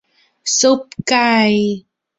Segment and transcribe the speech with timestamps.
[0.59, 1.39] ซุปไก่